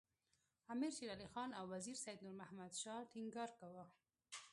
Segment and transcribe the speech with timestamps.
[0.73, 3.85] امیر شېر علي خان او وزیر سید نور محمد شاه ټینګار کاوه.